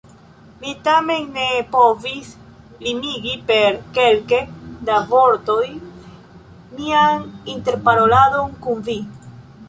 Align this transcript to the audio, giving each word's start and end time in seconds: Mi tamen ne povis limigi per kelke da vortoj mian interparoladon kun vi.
Mi 0.61 0.69
tamen 0.85 1.25
ne 1.33 1.47
povis 1.73 2.29
limigi 2.85 3.33
per 3.51 3.77
kelke 3.97 4.39
da 4.87 4.95
vortoj 5.11 5.67
mian 6.79 7.27
interparoladon 7.57 8.57
kun 8.65 8.81
vi. 8.89 8.97